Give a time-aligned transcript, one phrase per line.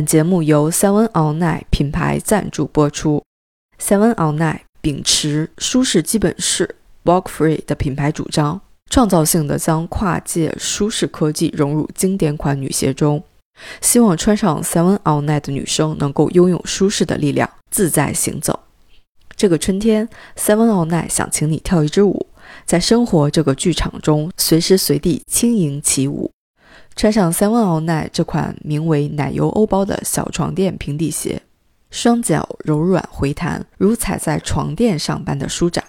[0.00, 3.22] 本节目由 Seven All Night 品牌赞助播出。
[3.78, 13.22] Seven All Night 秉持舒适基本是 （Walk Free） 的品牌主张，创造性的将跨界舒适科技融入经典款女鞋中，
[13.82, 18.60] 希望穿上 Seven All Night 的女生能够拥有舒适的力量，自在行走。
[19.36, 22.26] 这个春天，Seven All Night 想请你跳一支舞，
[22.64, 26.30] 在生活这个剧场中，随时随地轻盈起舞。
[26.96, 31.42] 穿上 Seven All Night 这款名为“奶油欧包”的小床垫平底鞋，
[31.90, 35.82] 双脚柔软回弹，如踩在床垫上般的舒展，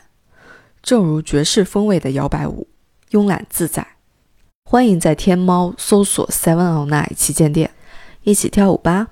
[0.81, 2.67] 正如爵士风味的摇摆舞，
[3.11, 3.85] 慵懒自在。
[4.63, 7.71] 欢迎在天猫搜索 Seven on nine” 旗舰店，
[8.23, 9.09] 一起跳舞吧！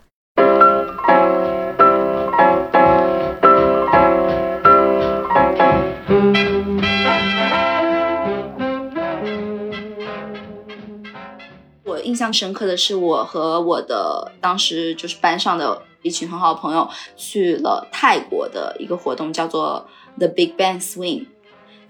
[12.10, 21.28] 印象深刻的是，我和我的当时就是班上的一群很好的朋友去了泰国的一个活动，叫做 The Big Bang Swing，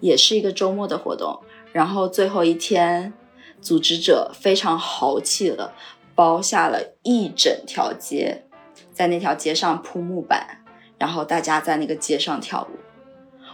[0.01, 1.39] 也是一个周末的活动。
[1.71, 3.13] 然后最后一天，
[3.61, 5.71] 组织者非常豪气的
[6.13, 8.43] 包下了一整条街，
[8.91, 10.65] 在那条街上铺木板，
[10.97, 12.77] 然后大家在那个街上跳舞。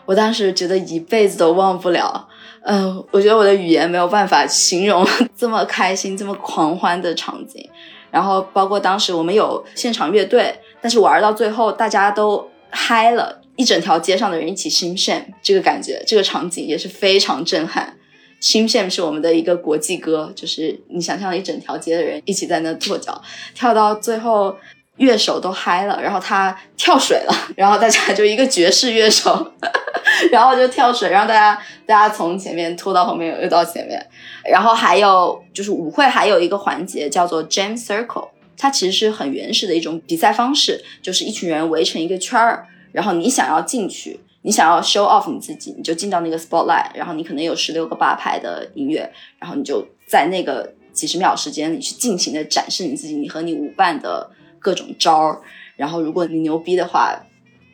[0.08, 2.28] 我当时觉得一辈子都忘不了，
[2.64, 5.06] 嗯，我觉得我的语言没有办法形容
[5.38, 7.70] 这么开心、这么狂欢的场景。
[8.12, 17.98] 然后包括当时我们有现场乐队，但是玩到最后大家都嗨了，一整条街上的人一起 shim sham，这个感觉、这个场景也是非常震撼。
[18.42, 23.22] shim sham 是我们的一个国际歌，就是你想象一整条街的人一起在那跺脚，
[23.54, 24.56] 跳到最后。
[24.98, 29.52] 乐手都嗨了，然后他跳水了， 然后大家就一个爵士乐手，
[30.32, 34.02] 然后就跳水，然后大家大家从前面拖到后面，又到前面，
[34.50, 54.32] 然后还有就是舞会还有一个环节叫做 Jam Circle，它其实是很原始的一种比赛方式，就是一群人围成一个圈儿，然后你想要进去，你想要 show off 你自己，你就进到那个 spotlight，然后你可能有十六个八拍的音乐，然后你就在那个几十秒时间里去尽情的展示你自己，你和你舞伴的。
[54.66, 55.42] 各种招儿，
[55.76, 57.16] 然后如果你牛逼的话，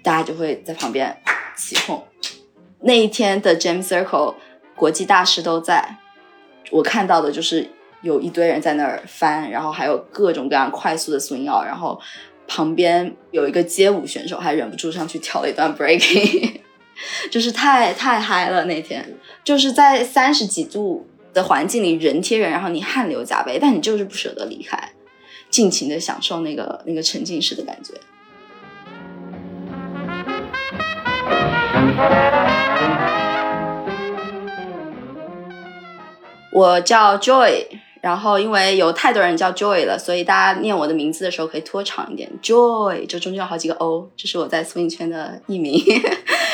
[0.03, 1.17] 大家就会在旁边
[1.55, 2.03] 起哄。
[2.81, 4.35] 那一天的 Jam Circle
[4.75, 5.95] 国际大师都在，
[6.69, 7.69] 我看到的就是
[8.01, 11.97] 有一堆人在那儿翻，然后还有各种各样快速的 swing out，然后
[12.45, 16.59] 旁边有一个街舞选手还忍不住上去跳了一段 breaking，
[17.31, 24.91] 就是太太嗨了那天，就是在三十几度的环境里人贴人，然后你汗流浃背，但你就是不舍得离开。
[25.51, 27.93] 尽情的享受那个那个沉浸式的感觉。
[36.53, 37.65] 我叫 Joy，
[38.01, 45.81] 然后因为有太多人叫 Joy 了，所以大家念我的名字的时候可以拖长一点，Joy 就中间有好几个 O，这是我在 swing 圈的艺名。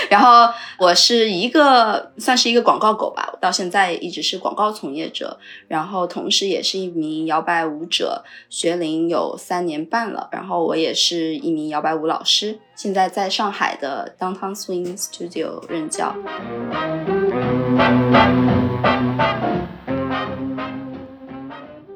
[0.10, 5.38] 然后我是一个算是一个广告狗吧，到现在一直是广告从业者，
[5.68, 10.30] 然后同时也是一名摇摆舞者，学龄有三年半了。
[10.32, 16.16] 然后我也是一名摇摆舞老师，现在在上海的 Downtown Swing Studio 任教。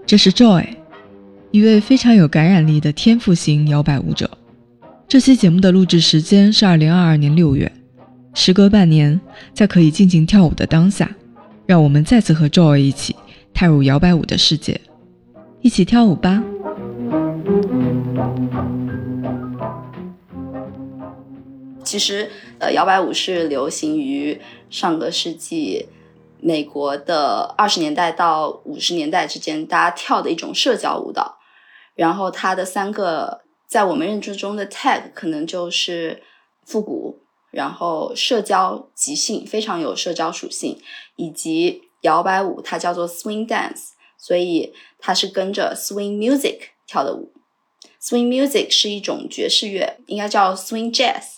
[0.05, 0.67] 这是 Joy，
[1.51, 4.29] 一位非常有感染力的天赋型摇摆舞者。
[5.07, 7.71] 这期节目的录制时间是二零二二年六月。
[8.33, 9.19] 时隔半年，
[9.53, 11.13] 在可以尽情跳舞的当下，
[11.65, 13.15] 让我们再次和 Joy 一起
[13.53, 14.79] 踏入摇摆舞的世界，
[15.61, 16.41] 一起跳舞吧。
[21.83, 25.89] 其实，呃，摇摆舞是流行于上个世纪
[26.39, 31.37] 美国的二十年代到五十年代之间，大家跳的一种社交舞蹈。
[31.95, 36.23] 然后，它的三个在我们认知中的 tag 可能就是
[36.65, 37.20] 复古。
[37.51, 40.81] 然后社交即兴非常有社交属性，
[41.17, 47.31] 以及摇摆舞它叫做 swing dance，所以它是跟着 swing music 跳的舞。
[48.01, 51.35] swing music 是一种爵士乐，应该叫 swing jazz。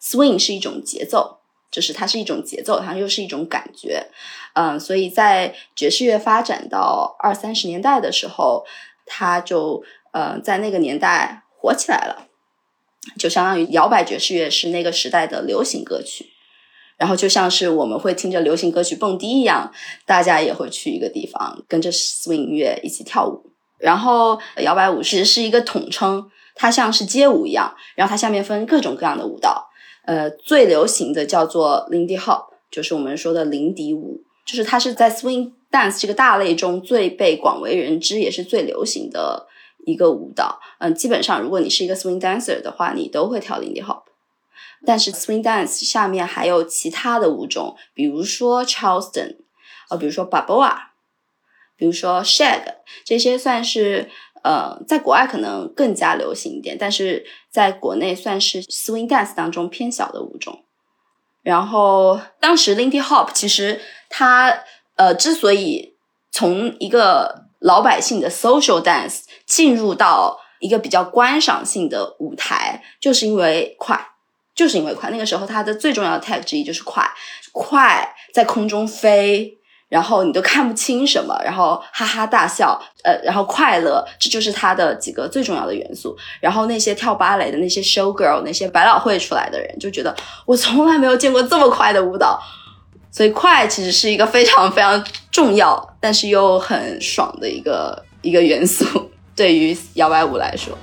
[0.00, 1.38] swing 是一种节奏，
[1.70, 4.08] 就是它是一种节奏，它又是一种感觉。
[4.52, 8.64] 嗯，所以在爵士乐发展到二三十年代的时候，
[9.06, 9.82] 它就
[10.12, 12.28] 呃在那个年代火起来了。
[13.18, 16.26] 就相当于摇摆爵士乐是那个时代的流行歌曲，
[16.96, 19.72] 然后就像是我们会听着流行歌曲蹦迪一样，
[20.06, 23.50] 大家也会去一个地方跟着 swing 乐一起跳舞。
[23.78, 29.68] 然后摇摆舞其实是一个统称，它像是街舞一样，然后它下面分各种各样的舞蹈。
[30.06, 39.46] 呃，最流行的叫做 Lindy Hop，就是我们说的林迪舞，就是它是在 swing dance 这个大类中最被广为人知，也是最流行的。
[39.86, 40.60] 一个舞蹈。
[40.78, 44.02] 嗯，基本上如果你是一个 swing dancer 的话，你都会跳 Lindy Hop。
[44.86, 49.36] 但是 swing dance 下面还有其他的舞种，比如说 Charleston，
[49.88, 50.90] 呃，比如说 b a b o a
[51.76, 52.62] 比如说 Shag，
[53.04, 54.10] 这些算是
[54.42, 60.64] 呃，在国外可能更加流行一点，但是在国内算是 swing dance 当中偏小的舞种。
[61.42, 64.64] 然后当时 Lindy Hop 其实它
[64.96, 65.96] 呃之所以
[66.30, 74.08] 从一个老百姓的 social dance 进入到一个比较观赏性的舞台，就是因为快。
[74.54, 77.04] 就是因为快，那个时候它的最重要的 tag 之一就是快，
[77.50, 79.58] 快在空中飞，
[79.88, 86.16] 然后你都看不清什么，然后哈哈大笑，呃，然后快乐，这就是它的几个最重要的元素。
[86.40, 90.14] 然后那些跳芭蕾的那些 show girl，那些百老汇出来的人就觉得
[90.46, 92.40] 我从来没有见过这么快的舞蹈，
[93.10, 99.03] 所以快其实是一个非常非常重要，但是又很爽的一个一个元素，
[99.36, 100.76] 对于摇摆舞来说。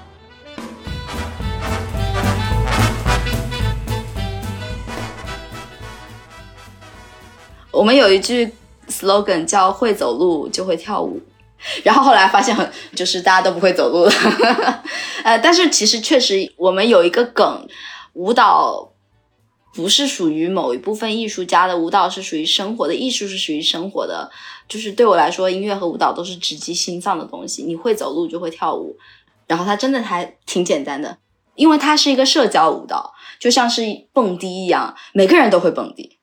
[7.71, 8.53] 我们有一句
[8.89, 11.19] slogan 叫“会走路就会跳舞”，
[11.83, 14.11] 然后后来发现很就是大家都不会走路了，
[15.23, 17.65] 呃，但是其实确实我们有一个梗，
[18.13, 18.90] 舞蹈
[19.73, 24.29] 不是属于某一部分艺术家的，舞蹈是属于生活的，艺术是属于生活的。
[24.67, 27.63] 就是对我来说，音乐和舞蹈都是直击心脏的东西。
[27.63, 28.97] 你会走路就会跳舞，
[29.47, 31.17] 然后它真的还挺简单的，
[31.55, 33.83] 因为它是一个社交舞蹈，就像是
[34.13, 36.17] 蹦迪一样，每个人都会蹦迪。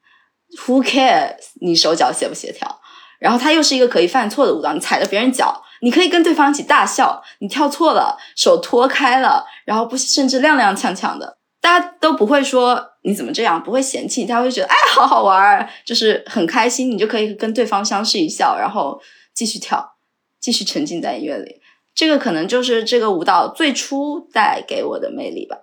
[0.64, 1.36] Who cares？
[1.60, 2.80] 你手脚协不协调？
[3.18, 7.22] 然后它又是一个可以犯错的舞蹈，你踩着别人脚，你可以跟对方一起大笑。
[7.40, 16.90] 你跳错了，手脱开了，然后不甚至踉踉跄跄的，大家都不会说你怎么这样，不会嫌弃，他会觉得哎，好好玩，就是很开心。
[16.90, 19.00] 你就可以跟对方相视一笑，然后
[19.34, 19.96] 继续跳，
[20.40, 21.60] 继续沉浸在音乐里。
[21.94, 25.56] 这个可能就是这个舞蹈最初带给我的魅力吧。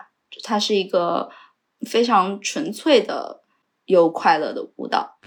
[0.44, 1.30] 它是一个
[1.88, 3.42] 非常纯粹的。
[3.86, 5.20] 又快乐的舞蹈。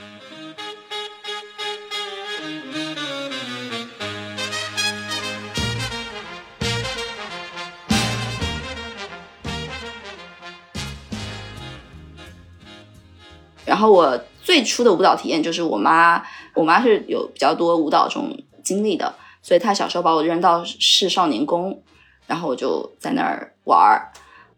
[13.79, 16.21] 然后我最初的舞蹈体验就是我妈，
[16.53, 21.81] 我妈是有比较多舞蹈这种经历的，所以她小时候把我扔到市少年宫，
[22.27, 24.11] 然后我就在那儿玩儿。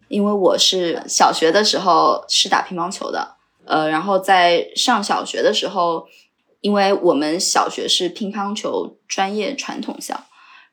[0.09, 3.37] 因为我是小学的时候是打乒乓球的。
[3.67, 6.07] 呃，然后在上小学的时候，
[6.63, 10.19] 因为我们小学是乒乓球专业传统校，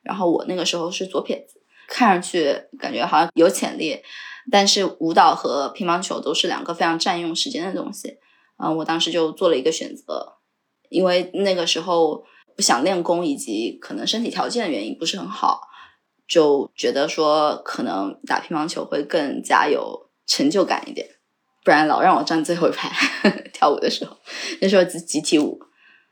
[0.00, 4.00] 然后我那个时候是左撇子，看上去感觉好像有潜力，
[4.50, 8.16] 但是舞蹈和乒乓球都是两个非常占用时间的东西。
[8.58, 10.34] 嗯，我当时就做了一个选择，
[10.88, 12.24] 因为那个时候
[12.56, 15.60] 不想练功，以及可能身体条件的原因不是很好，
[16.26, 21.08] 就觉得说可能打乒乓球会更加有成就感一点。
[21.64, 22.90] 不然老让我站最后一排
[23.52, 24.16] 跳舞的时候，
[24.60, 25.60] 那时候集集体舞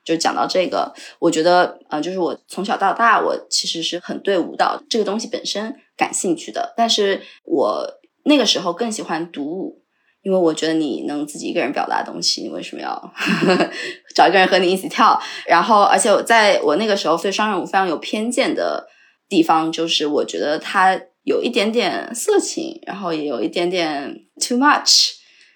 [0.04, 6.74] 就讲到这个，我觉得呃，就是我从小到大，我其实是很对舞蹈这个东西本身感兴趣的。
[6.76, 7.86] 但是我
[8.24, 9.82] 那个时候更喜欢独舞，
[10.26, 13.12] 因为我觉得你能自己一个人表达东西，你为什么要
[14.12, 15.16] 找一个人和你一起跳？
[15.46, 18.88] 然后，而且我在我那个时候对双人舞非常有偏见的
[19.28, 25.12] 地方，就是我觉得它有一点点色情，然后也有一点点 too much。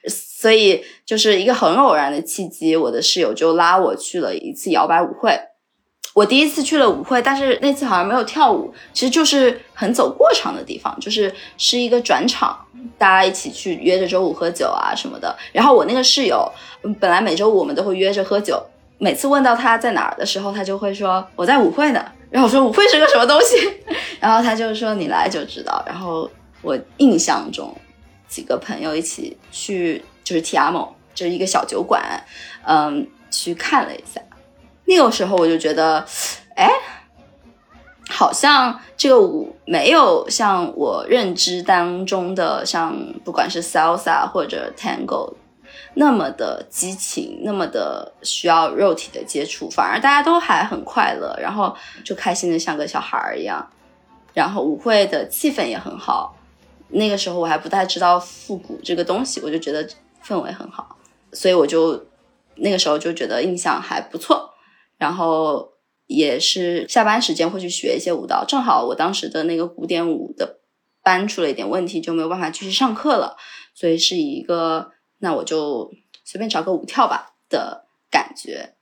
[0.08, 5.36] 所以就是一个很偶然的契机，我的室友就拉我去了一次摇摆舞会。
[6.12, 12.58] 我第一次去了舞会，但是那次好像没有跳舞，其实就是很走过场的地方，就是是一个转场，
[12.98, 15.36] 大家一起去约着周五喝酒啊什么的。
[15.52, 16.50] 然后我那个室友，
[16.98, 18.60] 本来每周五我们都会约着喝酒，
[18.98, 22.04] 每次问到他在哪儿的时候，他就会说我在舞会呢。
[22.30, 23.56] 然后我说舞会是个什么东西？
[24.20, 25.82] 然后他就说你来就知道。
[25.86, 26.30] 然后
[26.62, 27.74] 我印象中。
[28.28, 32.00] 几个朋友一起去，就是 Tiamo，就是一个小酒馆，
[32.64, 34.20] 嗯，去看了一下。
[34.90, 36.04] 那个时候我就觉得，
[36.56, 36.68] 哎，
[38.08, 42.92] 好像这个舞没有像我认知当中的，像
[43.24, 45.34] 不管是 Salsa 或者 Tango
[45.94, 51.72] 那么的激情，那么的需要肉体的接触，反而大家都还很快乐，然后
[52.04, 53.64] 就开心的像个小孩儿一样，
[54.34, 56.34] 然后舞会的气氛也很好。
[56.88, 59.88] 那个时候我还不太知道复古这个东西，我就觉得
[60.26, 60.96] 氛围很好，
[61.32, 62.04] 所以我就
[62.56, 64.49] 那个时候就觉得印象还不错。
[65.00, 65.72] 然后
[66.06, 70.60] 也是下班时间会去学一些舞蹈，正好我当时的那个古典舞的
[71.02, 73.36] 班出了一点问题，就没有办法继续上课了，
[73.74, 75.90] 所以是一个那我就
[76.24, 78.74] 随便找个舞跳吧的感觉，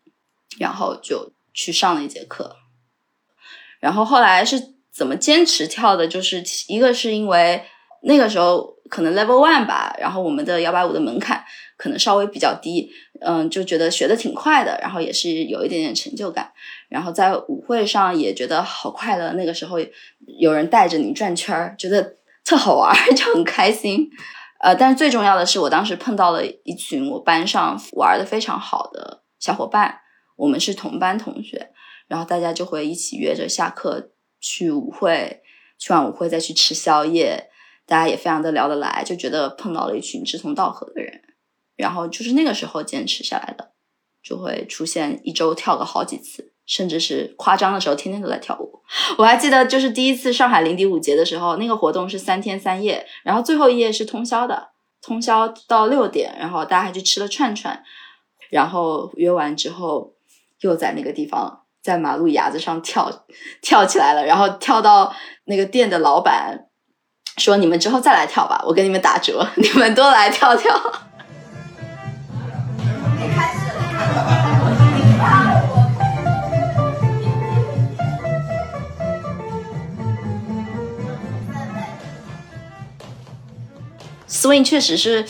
[0.58, 2.56] 然后就去上了一节课。
[3.80, 4.76] 然后后来是。
[4.90, 7.62] 怎么坚持跳的，就是一个是因为
[8.02, 11.44] 那个时候可能 level one 吧，然后我们的摇摆舞的门槛
[11.76, 16.52] 可能稍微比较低，嗯，就觉得学的挺快的，然后也是有一点点成就感，
[16.88, 19.32] 然后在舞会上也觉得好快乐。
[19.32, 19.78] 那个时候
[20.38, 24.08] 有人带着你转圈儿，觉得特好玩， 就很开心。
[24.60, 30.00] 呃，但是最重要的是，我当时碰到了一群我班上玩的非常好的小伙伴，
[30.36, 31.70] 我们是同班同学，
[32.08, 34.10] 然后大家就会一起约着下课
[34.40, 35.42] 去舞会，
[35.78, 37.48] 去完舞会再去吃宵夜，
[37.86, 41.22] 大家也非常的聊得来，就觉得碰到了一群志同道合的人，
[41.78, 43.70] 然后就是那个时候坚持下来的，
[44.22, 46.52] 就会出现一周跳个好几次。
[46.68, 48.82] 甚至是夸张的时候，天天都在跳舞。
[49.16, 54.68] 我还记得，就是第一次上海零迪舞节的时候，那个活动是三天三夜，然后最后一夜是通宵的，
[55.00, 57.82] 通宵到六点，然后大家还去吃了串串，
[58.50, 60.12] 然后约完之后，
[60.60, 63.24] 又在那个地方在马路牙子上跳
[63.62, 65.16] 跳起来了，然后跳到
[65.46, 66.66] 那个店的老板
[67.38, 70.78] 说：“你们之后再来跳吧，我给你们打折，你们多来跳跳。”
[84.38, 85.26] Swing 确实是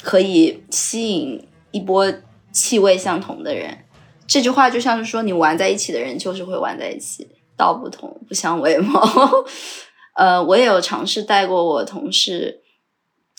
[0.00, 2.12] 可以吸引一波
[2.52, 3.84] 气味相同的人。
[4.28, 9.00] 这句话就像是说，你玩在一起的人就是会玩在一起，道不同不相为谋。
[10.14, 12.62] 呃，我也有尝试带过我同事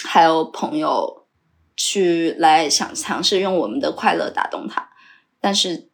[0.05, 1.27] 还有朋友
[1.77, 4.89] 去来想尝试用我们的快乐打动他，
[5.39, 5.87] 但是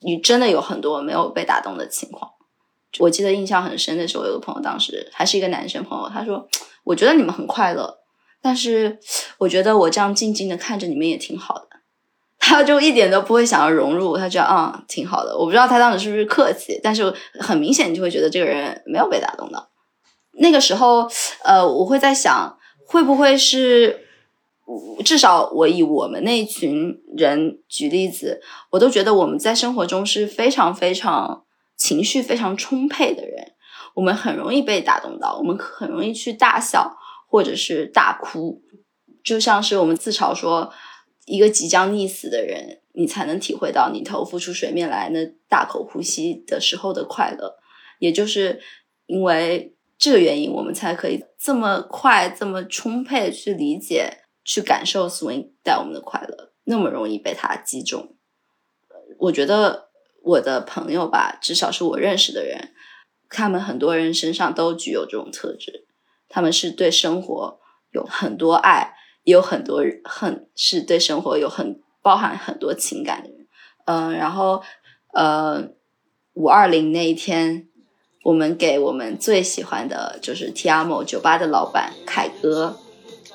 [0.00, 2.30] 你真的有很多没有被打动的情况。
[3.00, 6.48] 我记得印象很深的时候，有个朋友当时还是一个男生朋友，他说
[6.84, 8.00] ：“我觉得你们很快乐。”
[8.44, 8.98] 但是
[9.38, 11.68] 我觉得我这样静静的看着你们也挺好的，
[12.38, 15.34] 他就一点都不会想要融入，他觉得啊挺好的。
[15.34, 17.10] 我不知道他当时是不是客气，但是
[17.40, 19.70] 很明显你就会觉得这个人没有被打动到。
[20.32, 21.08] 那个时候，
[21.42, 24.04] 呃，我会在想，会不会是
[25.02, 31.44] 至少我以我们那群人举例子，我都觉得我们在生活中是非常非常
[31.78, 33.52] 情绪非常充沛的人，
[33.94, 36.94] 我们很容易被打动到，我们很容易去大笑。
[37.34, 38.62] 或者是大哭，
[39.24, 40.72] 就像是我们自嘲说，
[41.26, 47.56] 一个即将溺死的人，你才能体会到你头浮出水面来那大口呼吸的时候的快乐。
[47.98, 48.60] 也就是
[49.06, 58.14] 因为这个原因，我们才可以这么快、这么充沛去理解、去感受 swing 带我们的快乐，那么容易被它击中。
[59.18, 59.88] 我觉得
[60.22, 62.72] 我的朋友吧，至少是我认识的人，
[63.28, 65.80] 他们很多人身上都具有这种特质。
[66.34, 67.60] 他们是对生活
[67.92, 73.46] 有很多爱，也有很多很是对生活有很包含很多情感的人。
[73.84, 74.60] 嗯，然后
[75.12, 75.68] 呃，
[76.32, 77.68] 五二零那一天，
[78.24, 82.80] 我们给我们最喜欢的就是 Tiamo 酒吧的老板凯哥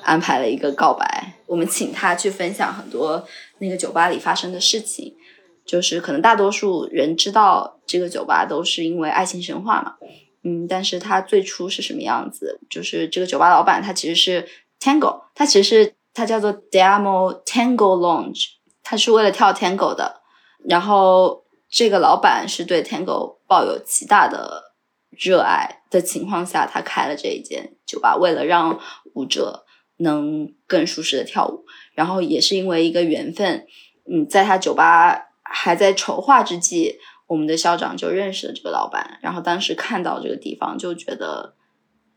[0.02, 1.32] 安排了一个告白。
[1.46, 3.26] 我们请他去分享很多
[3.60, 5.16] 那个酒吧里发生的事情，
[5.64, 9.94] 就是可能大多数人知道这个酒吧都是因为爱情神话嘛。
[10.42, 12.60] 嗯，但是他最初是什么样子？
[12.70, 14.48] 就是这个酒吧老板，他其实是
[14.80, 18.46] Tango，他其实是他叫做 Demo Tango Lounge，
[18.82, 20.22] 他是为了跳 Tango 的。
[20.66, 24.72] 然后这个老板是对 Tango 抱有极大的
[25.10, 28.80] 热爱的情况下，他开了这一间酒吧，为了让
[29.14, 29.66] 舞者
[29.98, 31.66] 能更舒适的跳舞。
[31.94, 33.66] 然后也是因为一个缘分，
[34.10, 36.98] 嗯，在他酒吧还在筹划之际。
[37.30, 41.54] 我们的校长就认识了这个老板，然后当时看到这个地方就觉得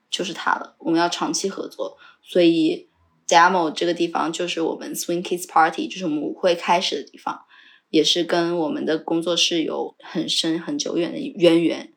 [0.09, 2.89] 就是他了，我们要长期合作，所以
[3.27, 7.41] Demo 这个地方就是我们 Swing Kids Party，就是我们舞会开始的地方，
[7.89, 11.93] 也是跟我们的工作室有很深很久远的渊源。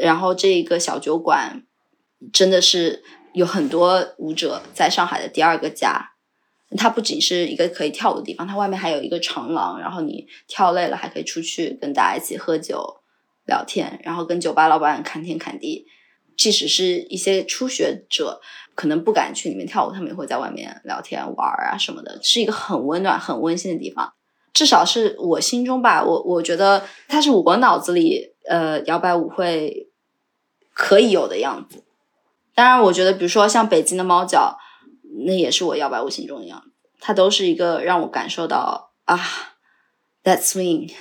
[0.00, 1.66] 然后这一个小酒馆
[2.32, 6.12] 真的是有很多舞者在上海的第二个家。
[6.76, 12.96] 它不仅是一个可以跳舞的地方，它外面还有一个长廊，然后你跳累了还可以出去跟大家一起喝酒、
[13.46, 15.86] 聊天，然后跟酒吧老板侃天侃地。
[16.36, 18.40] 即使是一些初学者，
[18.74, 24.12] 可能不敢去里面跳舞，他们也会在外面聊天玩啊什么的，是一个很温暖、很温馨的地方。
[24.52, 29.88] 至少是我心中吧，我我觉得它是我脑子里呃摇摆舞会
[30.74, 31.84] 可以有的样子。
[32.54, 34.58] 当然，我觉得比如说像北京的猫脚。
[35.24, 36.70] 那也是我摇摆舞心中的样子，
[37.00, 39.18] 它都是一个让我感受到啊
[40.22, 40.92] ，that swing，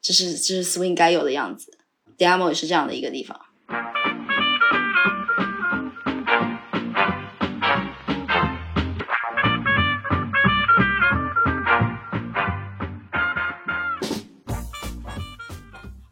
[0.00, 1.78] 这是这是 swing 该有的样子。
[2.16, 3.40] Demo 也是这样的一个地方。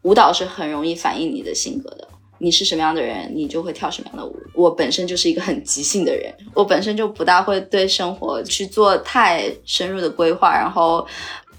[0.01, 2.02] 舞蹈是很容易反映你的性格的。
[2.43, 4.35] 你是什么样的人，你就会跳什么样的舞。
[4.53, 11.07] 我本身就是一个很即兴的人，我本身就不大会对生活去做太深入的规划，然后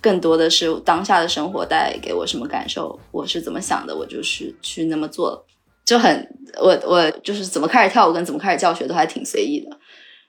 [0.03, 5.43] 更多的是当下的生活带给我什么感受，我是怎么想的，我就是去那么做，
[5.87, 6.29] 就很
[6.61, 9.75] 我我就是怎么开始跳舞跟怎么开始教学都还挺随意的。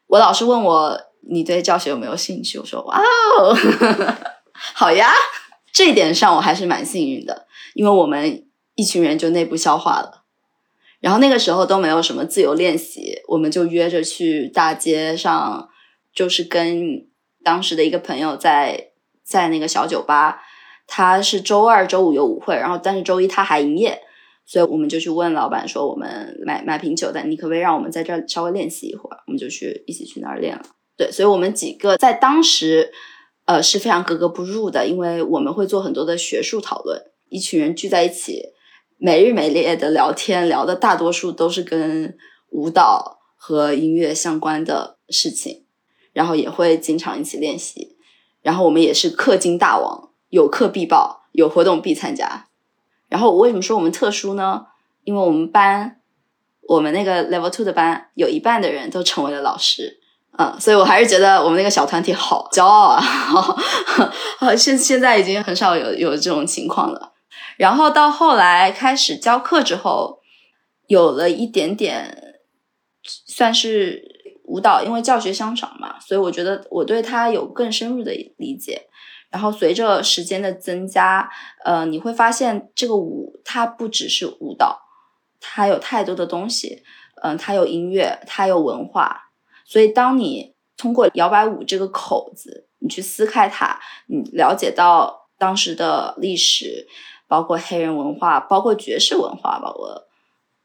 [0.07, 0.97] 我老师问我
[1.29, 3.53] 你对教学有没有兴趣，我说哇哦，
[4.73, 5.11] 好呀，
[5.73, 8.45] 这一点上我还是蛮幸运的，因为我们
[8.75, 10.24] 一群人就内部消化了。
[11.05, 15.69] 然后那个时候都没有什么自由练习，我们就约着去大街上，
[16.11, 17.05] 就是跟
[17.43, 18.89] 当时的一个朋友在
[19.23, 20.41] 在那个小酒吧，
[20.87, 24.01] 他是周二、周五有舞会，然后但是周一他还营业，
[24.47, 29.19] 所以我们就去问老板说，我们买买瓶酒，但你可不可以让我们在这儿稍微练习一会儿？
[29.27, 30.65] 我们就去一起去那儿练了。
[30.97, 32.91] 对，所以我们几个在当时，
[33.45, 38.54] 呃是非常格格不入的，因为我们会做很多的学术讨论，一群人聚在一起。
[38.97, 42.17] 没日没夜的聊天，聊的大多数都是跟
[42.49, 45.65] 舞蹈和音乐相关的事情，
[46.13, 47.97] 然后也会经常一起练习。
[48.41, 52.47] 然后我们也是氪金大王，有课必报，有活动必参加。
[53.09, 54.67] 然后为什么说我们特殊呢？
[55.03, 55.99] 因为我们班，
[56.67, 59.99] 我们那个 Level Two 的班，有一半的人都成为了老师。
[60.37, 63.01] 嗯，所以我还是觉得我们那个小团体好骄傲啊！
[64.57, 67.13] 现现在已经很少有有这种情况了。
[67.57, 70.21] 然后到后来开始教课之后，
[70.87, 72.35] 有了一点点
[73.01, 78.87] 算是舞蹈，因为教学相长嘛，所以我觉得我对它有更深入的理解。
[79.31, 81.29] 然后随着时间的增加，
[81.65, 84.81] 呃，你会发现这个舞它不只是舞蹈，
[85.41, 86.83] 它有太多的东西，
[87.21, 89.31] 嗯，它有音乐，它有文化。
[89.65, 96.87] 所以当你通过摇摆舞这个口子，你去撕开它，你了解到当时的历史。
[97.27, 100.07] 包括黑人文化，包括爵士文化，包括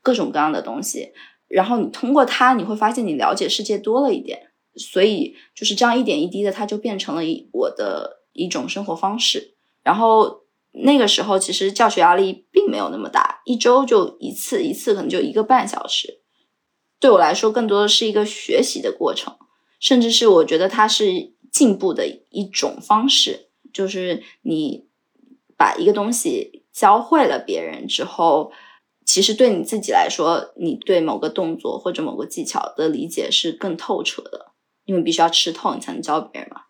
[0.03, 1.13] 各种各样的东西。
[1.49, 4.49] 然后你通过它，你会发现你了解世界多了一点。
[4.77, 9.57] 所以就是这样一点一滴的，它就变成了一我的一种生活方式。
[9.83, 16.21] 然后那个时候，其实教学压力并没有那么大，一周就一次，一次可能就一个半小时。
[17.01, 19.35] 对我来说，更多的是一个学习的过程，
[19.81, 24.90] 甚至是我觉得它是进步的一种方式，就是你。
[25.61, 28.51] 把一个东西教会了别人之后，
[29.05, 34.53] 其实对你自己来说，你对某个动作或者某个技巧的理解是更透彻的，
[34.87, 36.63] 因为必须要吃透，你才能教别人嘛。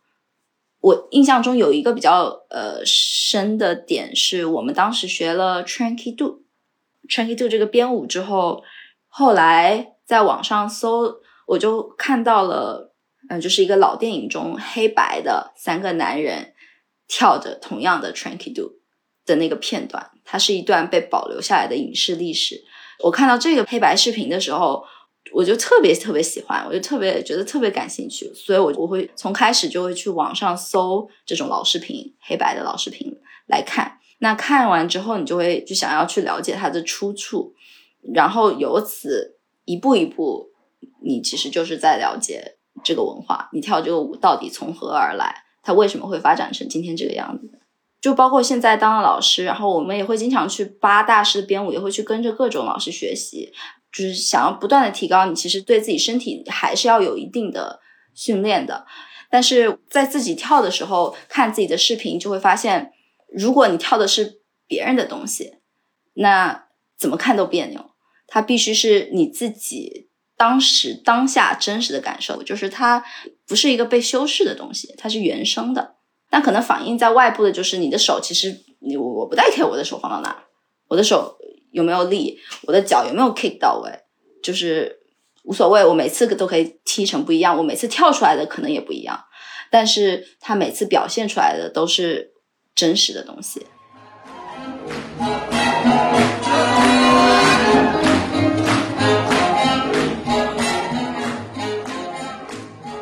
[0.80, 8.64] 我印象中有一个比较呃深的点，是我们当时学了 Tranky Do，Tranky Do 这个编舞之后，
[9.06, 12.92] 后来在网上搜，我就看到了，
[13.28, 16.54] 嗯，就是一个老电影中黑白的三个男人
[17.06, 18.79] 跳着同样的 Tranky Do。
[19.30, 22.62] 的那个片段，它是一段被保留下来的影视历史。
[22.98, 24.84] 我看到这个黑白视频的时候，
[25.32, 33.16] 我就特别特别喜欢，我就特别觉得特别感兴趣，所以我我会从开始就会去网上搜这种老视频，黑白的老视频
[33.46, 33.98] 来看。
[34.18, 37.54] 那看完之后，你就会就想要去了解它的出处，
[38.12, 40.50] 然后由此一步一步，
[41.02, 47.59] 你其实就是在了解这个文化，你跳这个舞到底从何而来，它为什么会发展成今天这个样子。
[48.00, 53.52] 就包括现在当了老师，然后我们也会经常去扒大师的编舞，也会去跟着各种老师学习，
[53.92, 55.26] 就是想要不断的提高。
[55.26, 57.80] 你其实对自己身体还是要有一定的
[58.14, 58.86] 训练的，
[59.30, 62.92] 但是在自己跳的时候看自己的视频，就会发现，
[63.28, 65.58] 如果你跳的是别人的东西，
[66.14, 67.90] 那怎么看都别扭。
[68.26, 73.04] 它必须是你自己当时当下真实的感受，就是它
[73.46, 75.96] 不是一个被修饰的东西，它是原生的。
[76.30, 80.44] 但可能反映在外部的就是你的手，其实你我我不太 care 我的手放到哪，
[80.86, 81.36] 我的手
[81.72, 83.90] 有没有力，我的脚有没有 kick 到位，
[84.42, 85.00] 就是
[85.42, 89.24] 无所谓，我每次都可以踢成不一样，我每次跳出来的可能也不一样，
[89.70, 92.32] 但是他每次表现出来的都是
[92.74, 93.66] 真实的东西。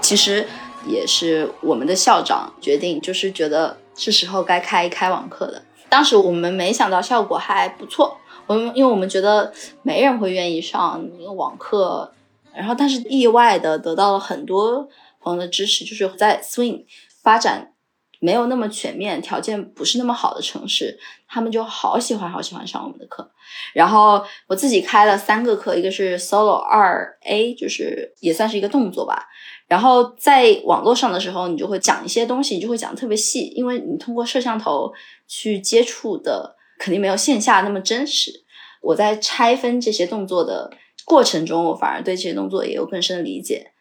[0.01, 0.49] 其实。
[0.89, 5.63] 也是我们的校长决定，就是觉得是时候该开一开网课的。
[5.89, 12.13] 当时我们没想到效果还不错，我们因为我们觉得没人会愿意上一个网课，
[12.55, 14.89] 然后但是意外的得到了很多
[15.21, 16.85] 朋友的支持，就是在 swing
[17.23, 17.73] 发展
[18.21, 20.99] 没有那么全面、条件不是那么好的城市，
[21.29, 23.31] 他们就好喜欢好喜欢上我们的课。
[23.73, 29.27] 然后我自己开了三个课，一个是 solo 二 A，就是也算是一个动作吧。
[29.69, 34.91] 然后在网络上的时候，你就会讲一些东西，你就会讲特别细，因为你通过摄像头
[35.27, 38.33] 去接触的肯定没有线下那么真实。
[38.81, 40.71] 我在拆分这些动作的
[41.05, 43.73] 过程中，我反而对这些动作也有更深的理解。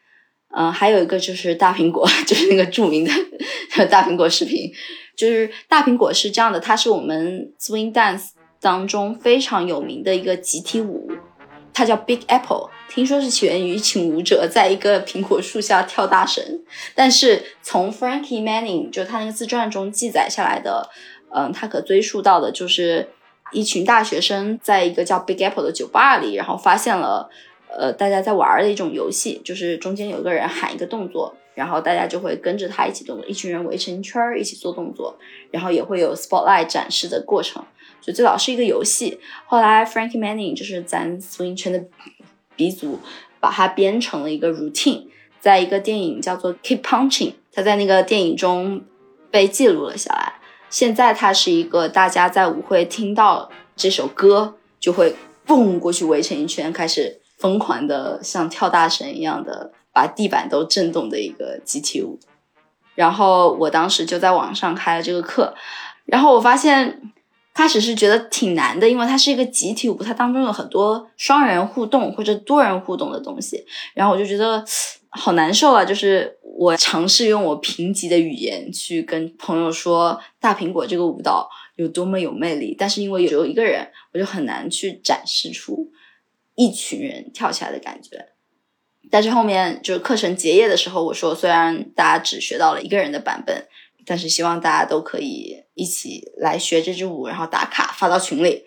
[0.56, 3.12] 嗯，还有一个就是大苹果， 就是那个著名的
[3.88, 4.72] 大苹果视频。
[5.16, 11.07] 就是大苹果是这样的，它是我们 swing dance 当中非常有名的一个集体舞，
[11.78, 12.72] 它叫 Big Apple。
[12.90, 16.44] 听说是起源于一群舞者在一个苹果树下跳大绳，
[16.96, 20.90] 但是从 Frankie Manning 就他那个自传中记载下来的，
[21.30, 23.10] 嗯，他可追溯到的就是
[23.52, 27.30] 一群大学生在一个叫 Big Apple 的酒吧里，然后发现了。
[27.70, 35.16] 呃，大家在玩的一种游戏，就是中间有个人喊一个动作，然后大家就会跟着他一起动作，一群人围成圈儿一起做动作，
[35.52, 37.62] 然后也会有 spotlight 展示的过程，
[38.02, 39.20] 就最早是一个游戏。
[39.46, 41.84] 后来 Frankie Manning 就是咱 swing 圈的
[42.56, 43.00] 鼻祖，
[43.40, 45.08] 把它编成了一个 routine，
[45.40, 48.84] 在一个电影叫做 Keep Punching，他在那个电影中
[49.30, 50.34] 被记录了下来。
[50.70, 57.22] 现在它是一个大家在舞会听到这首歌就会蹦过去围成一圈开始。
[57.38, 62.20] 疯狂的像跳大神一样的把地板都震动的一个集体舞，
[62.96, 65.54] 然后我当时就在网上开了这个课，
[66.06, 67.00] 然后我发现
[67.58, 73.66] 开始是觉得挺难的，因为它是一个集体舞，它当中有很多双人互动或者多人互动的东西，
[73.96, 74.64] 然后我就觉得
[75.10, 75.84] 好难受啊！
[75.84, 85.92] 就是我尝试用我贫瘠的语言去跟朋友说大苹果这个舞蹈有多么有魅力，但是因为只有一个人，我就很难去展示出。
[86.60, 88.30] 一群人跳起来的感觉，
[89.12, 93.68] 但是后面就是课程结业的时候，我说虽然大家只学到了一个人的版本，
[94.08, 98.64] 但是希望大家都可以一起来学这支舞，然后打卡发到群里。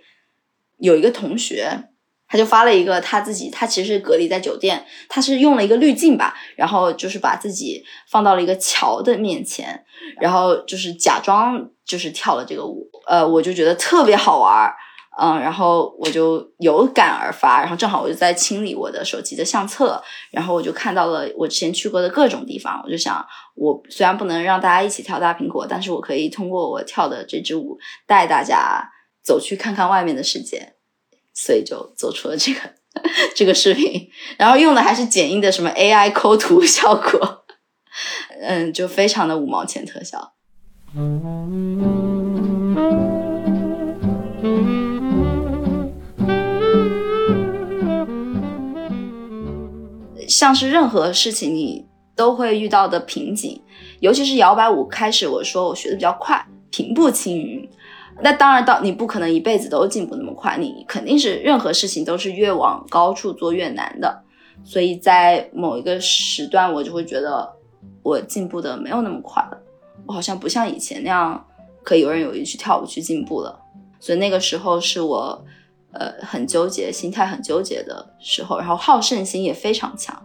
[0.79, 1.89] 有一个同学，
[2.29, 9.85] 他就发了一个他自己，他其实隔离在酒店，他是用了一个滤镜吧，然后就是把自己放到了一个桥的面前，
[10.21, 14.75] 然后就是假装就是跳了这个舞，呃，我就觉得特别好玩儿。
[15.23, 23.23] 嗯，然后我就有感而发，然后正好我就在清理我的手机的相册，然后我就看到了我之前去过的各种地方，我就想，
[23.55, 28.83] 我虽然不能让大家一起跳大苹果，但是我可以通过我跳的这支舞带大家
[29.23, 30.73] 走去看看外面的世界，
[31.35, 32.61] 所以就做出了这个
[33.37, 37.45] 这个视频，然后用的还是剪映的什么 AI 抠图效果，
[38.41, 40.33] 嗯，就非常的五毛钱特效。
[50.41, 53.61] 像是任何事情你都会遇到的瓶颈，
[53.99, 57.69] 尤其是摇摆舞开始，我说我学的比较快，平步青云。
[58.23, 64.23] 那当然到你不可能一辈子都进步那么快，你肯定是任何事情都是越往高处做越难的。
[64.65, 67.47] 所以在某一个时段，我就会觉得
[68.03, 69.59] 我进步的没有那么快了，
[70.07, 71.47] 我好像不像以前那样
[71.83, 73.61] 可以游刃有余去跳舞去进步了。
[73.99, 75.45] 所以那个时候是我
[75.93, 80.19] 呃很纠结，心态很纠结的时候，然后好胜心也非常强。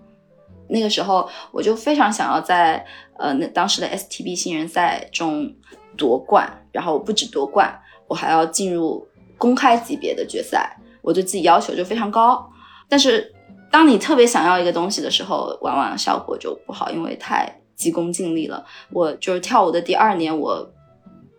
[0.68, 2.86] 那个时候我就非常想要在
[3.18, 5.54] 呃那当时的 STB 新人赛中
[5.96, 12.50] 夺冠，然后不止夺冠，我还要进入公开级别的决赛，我对自己要求就非常高。
[12.88, 13.34] 但是
[13.72, 18.66] 当你特别想要一个东西的时候，往往效果就不好，因为太急功近利了。
[18.92, 20.70] 我就是跳舞的第二年，我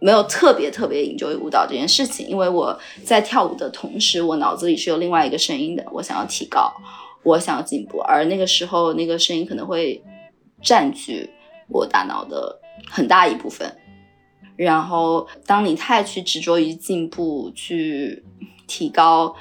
[0.01, 6.71] 没有特别特别研究舞蹈这件事情，因为我在跳舞的同时，我脑子里是有另外一个声音的，我想要提高。
[7.27, 10.01] 我想要进步，而那个时候，那个声音可能会
[10.63, 11.29] 占据
[11.69, 13.69] 我大脑的很大一部分。
[14.55, 18.25] 然后，当你太去执着于进步、去
[18.69, 19.35] 提高，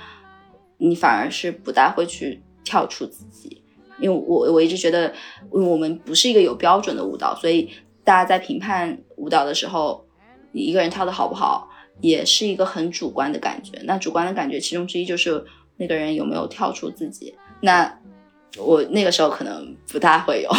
[0.77, 3.61] 你反而是不大会去跳出自己。
[3.99, 5.13] 因为我我一直觉得，
[5.51, 7.69] 我们不是一个有标准的舞蹈，所以
[8.03, 10.05] 大家在评判舞蹈的时候，
[10.51, 11.69] 你一个人跳的好不好，
[12.01, 13.79] 也是一个很主观的感觉。
[13.83, 15.45] 那主观的感觉，其中之一就是
[15.77, 17.33] 那个人有没有跳出自己。
[17.65, 17.99] 那
[18.57, 20.49] 我那个时候可能不大会有，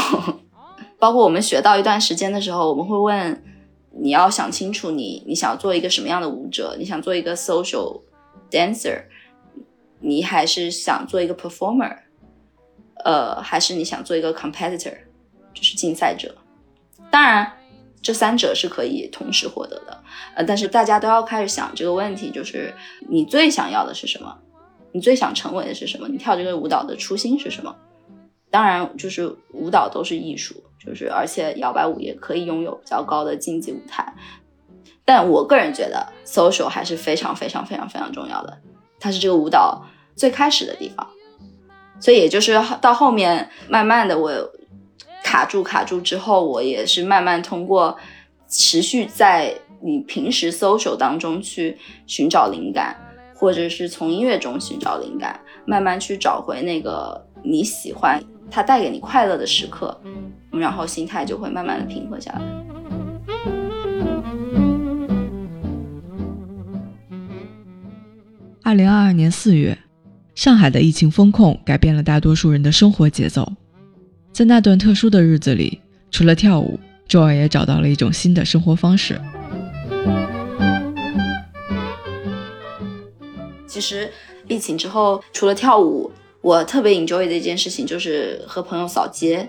[0.99, 3.43] 包括我们学到一段时间的时候，我们会问
[3.93, 6.75] 你要想清楚，你你想做一个什么样的舞者？
[6.77, 8.03] 你想做一个 social
[8.51, 9.05] dancer，
[10.01, 11.97] 你还是想做一个 performer？
[13.05, 14.97] 呃，还是你想做一个 competitor，
[15.55, 16.35] 就是竞赛者？
[17.09, 17.53] 当然，
[18.03, 20.03] 这三者是可以同时获得的。
[20.35, 22.75] 呃，但是大家都要开始想这个问题，就是
[23.09, 24.37] 你最想要的是什么？
[24.97, 26.09] 你最想成为的是什么？
[26.09, 27.77] 你跳这个舞蹈的初心是什么？
[28.51, 34.11] 当然，就是舞蹈都是艺术，就是而且摇摆舞也可以拥有比较高的竞技舞台。
[35.05, 38.57] 但我个人觉得，social 还是非常非常非常非常重要的，
[38.99, 41.07] 它是这个舞蹈最开始的地方。
[42.01, 44.33] 所以，也就是到后面，慢慢的我
[45.23, 47.95] 卡住卡住之后，我也是慢慢通过
[48.49, 52.97] 持续在你平时 social 当中去寻找灵感。
[53.37, 58.19] 或者是从音乐中寻找灵感，慢慢去找回那个你喜欢
[58.51, 60.01] 它带给你快乐的时刻，
[60.51, 62.41] 然后心态就会慢慢的平和下来。
[68.63, 69.79] 二零二二年四月，
[70.35, 73.53] 上海的疫情风控改变了大多数人的生活节奏，
[74.33, 79.21] 在那段特殊的日子里，除了跳舞，Joy 也找到了一种新的生活方式。
[83.77, 84.11] 其实
[84.49, 86.11] 疫情之后，除了跳舞，
[86.41, 89.47] 我特别 enjoy 的一件事情就是和朋友扫街。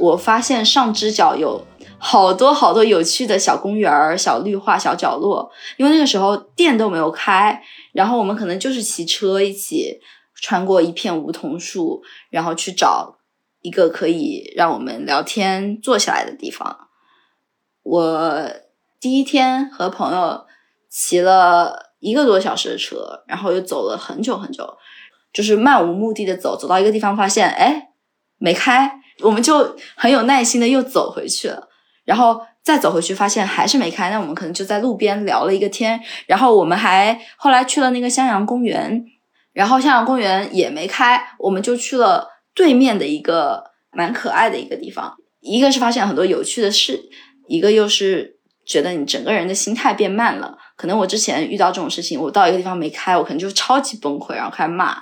[0.00, 1.64] 我发现上支角有
[1.96, 5.48] 好多好多有趣的小公园、小绿化、小角落。
[5.76, 10.00] 因为那个时候店都没有开，然后我们可能就是骑车一起
[10.34, 13.18] 穿过一片梧桐树，然后去找
[13.60, 16.88] 一个可以让我们聊天、坐下来的地方。
[17.84, 18.50] 我
[18.98, 20.46] 第一天和朋友
[20.90, 21.91] 骑了。
[22.02, 24.68] 一个多小时的车，然后又走了很久很久，
[25.32, 27.90] 就是漫无目的的走，走到一个地方发现，哎，
[28.38, 31.68] 没开，我们就很有耐心的又走回去了，
[32.04, 39.04] 然后再走回去发现还是没开，那我们可能就在路边聊了一个天，然后我们还后来去了那个襄阳公园，
[39.52, 47.00] 然后襄阳公园也没开，我们就去了对面的一个蛮可爱的一个地方，一个是发现很多有趣的事，
[47.46, 48.40] 一个又是。
[48.64, 54.96] 觉得你整个人的心态变慢了，可能我之前遇到这种事情，我到一个地方没开，我可能就超级崩溃，然后开始骂。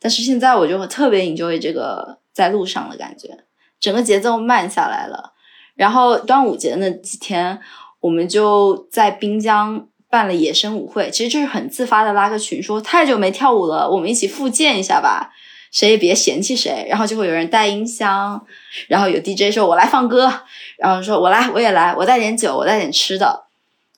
[0.00, 3.36] 但是现在我就会特别 enjoy 这个在路上的感觉，
[3.80, 5.32] 整个节奏慢下来了。
[5.74, 7.58] 然后端午节那几天，
[7.98, 15.32] 我们就在滨江办了野生舞会，其实就是很自发的拉个群，说太久没跳舞了，我们一起复健一下吧。
[15.72, 18.46] 谁也别嫌弃谁，然后就会有人带音箱，
[18.86, 20.32] 然后有 DJ 说：“我来放歌。”
[20.78, 23.45] 然后说：“我来，我也来，我带点酒，我带点吃的。”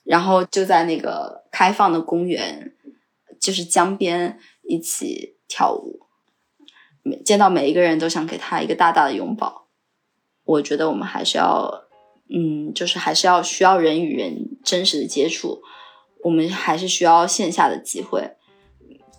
[0.09, 2.73] 然后就在那个开放的公园，
[3.39, 5.99] 就是江边一起跳舞，
[7.23, 9.67] 见到每一个人都想给他一个大大的拥抱。
[10.45, 11.83] 我觉得我们还是要，
[12.27, 15.61] 嗯，就是还是要需要人与人真实的接触，
[16.23, 18.31] 我们还是需要线下的机会，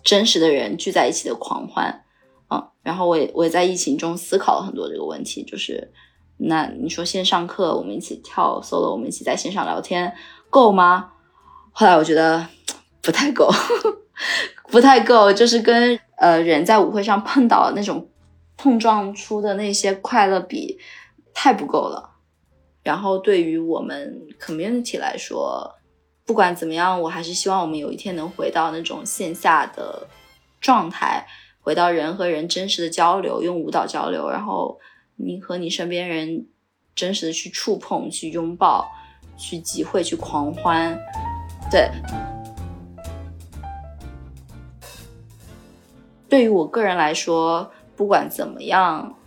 [0.03, 2.03] 真实的人聚在一起的狂欢。
[2.49, 5.93] 嗯然后我也我也在疫情中思考了很多这个问题，就是
[6.35, 10.13] 那你说线上课我们一起跳 solo，我们一起在线上聊天
[10.51, 11.13] 够吗？
[11.71, 12.45] 后来我觉得
[13.01, 13.49] 不太够，
[14.69, 18.07] 不太够，就是跟呃人在舞会上碰到那种
[18.57, 20.77] 碰撞出的那些快乐比
[21.33, 22.11] 太不够了。
[22.83, 25.75] 然后对于我们 community 来说，
[26.25, 30.07] 不管怎么样，我还是希望我们有一天能回到那种线下的
[30.59, 31.25] 状态。
[31.63, 34.79] 回到人和人真实的交流，用舞蹈交流，然后
[35.17, 36.47] 你和你身边人
[36.95, 38.91] 真实的去触碰、去拥抱、
[39.41, 40.95] 去集会、去狂欢。
[41.71, 41.89] 对，
[46.29, 49.17] 对于我个人来说，不管怎么样，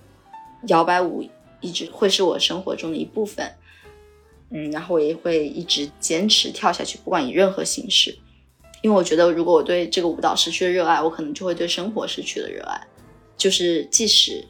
[0.68, 1.28] 摇摆舞
[1.60, 3.50] 一直会是我生活中的一部分。
[4.50, 8.16] 嗯，然后我也会一直坚持跳下去，不管以任何形式。
[8.82, 12.80] 因为我觉得，如果我对这个舞蹈失去了热爱，我可能就会对生活失去了热爱。
[13.36, 14.46] 就是即使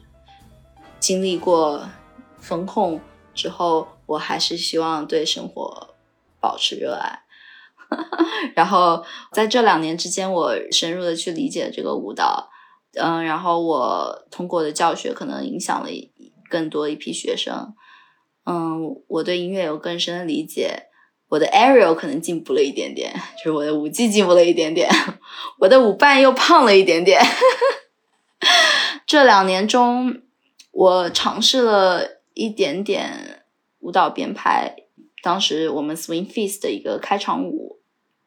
[0.99, 1.89] 经历过
[2.39, 2.99] 风控
[3.33, 5.95] 之后，我还是希望对生活
[6.39, 7.23] 保持热爱。
[8.55, 12.49] 然后在这两年之间，我深入的去理解这个舞蹈，
[12.95, 15.89] 嗯，然后我通过的教学可能影响了
[16.49, 17.73] 更多一批学生，
[18.45, 20.87] 嗯，我对音乐有更深的理解。
[21.27, 24.87] 我的 Ariel 可能进步了一点点， 就是我的舞技进步了一点点，
[25.59, 27.19] 我的舞伴又胖了一点点。
[29.07, 30.21] 这两年中，
[30.71, 33.34] 我尝试了一点点
[33.85, 34.75] 舞蹈编排。
[35.21, 37.79] 当时我们 Swing Feast 的一个开场舞，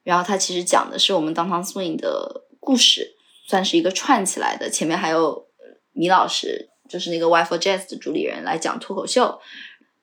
[0.05, 3.17] 然后它其实讲的是我们 Downtown Swing 的故事，
[3.47, 4.71] 算是一个串起来的。
[4.71, 5.47] 前面还有
[5.93, 9.41] 米老师，就是那个 Y for Jazz 的主理人来讲脱口秀。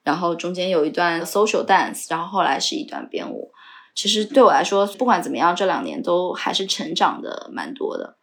[0.04, 3.52] 然后中间有一段 social dance，然后后来是一段编舞。
[3.94, 8.18] 其实对我来说，不管怎么样，这两年都还是成长的蛮多的。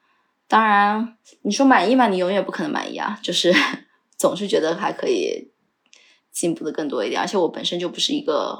[0.47, 2.09] 当然，你说满意吗？
[2.09, 3.53] 你永远不可能满意啊，就是
[4.17, 5.52] 总是觉得还可以
[6.33, 7.21] 进步的更多一点。
[7.21, 8.59] 而且我本身就不是一个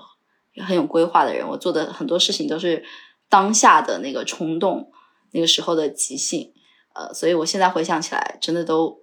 [0.65, 2.85] 很有规划的人，我做的很多事情都是
[3.29, 4.93] 当下的那个冲动，
[5.33, 6.53] 那个时候的即兴。
[6.95, 9.01] 呃，所以我现在回想起来，真的都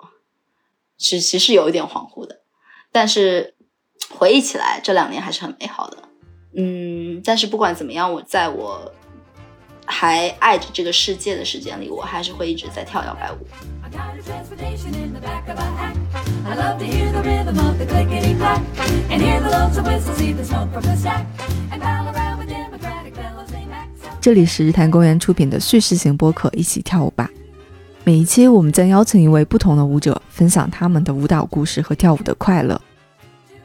[0.98, 2.42] 是其实有一点恍惚的，
[2.92, 3.56] 但是。
[4.18, 5.98] 回忆起来，这两年还是很美好的。
[6.56, 8.92] 嗯，但是不管怎么样，我在我
[9.86, 13.38] 还爱着这个世界的时间里，我还是会一直在跳摇摆舞。
[24.22, 27.30] 这里是日坛公园出品的叙事型播客《一起跳舞吧》。
[28.04, 32.80] 每一期我们将邀请一位不同的舞者，分享他们的舞蹈故事和跳舞的快乐。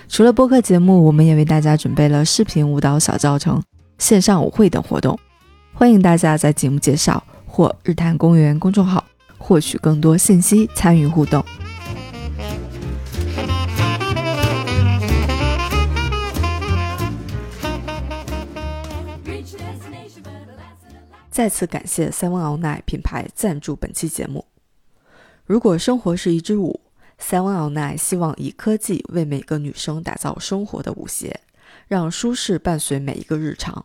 [0.09, 3.63] 除了播客节目，我们也为大家准备了视频舞蹈小教程、
[3.99, 5.19] 线上舞会等活动，
[5.73, 9.05] 欢迎大家在节目介绍或日坛公园公众号
[9.39, 11.45] 获取更多信息，参与互动。
[21.35, 24.47] 再次感谢 Seven All Night 品牌赞助本期节目。
[25.45, 26.81] 如果生活是一支舞
[27.19, 31.41] ，Seven All Night 希望以科技为每个女生打造生活的舞鞋，
[31.89, 33.85] 让舒适伴随每一个日常。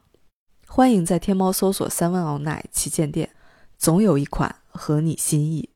[0.67, 3.31] 欢迎在天猫搜索 Seven All Night 旗舰店，
[3.79, 5.71] 总有一款合你心意。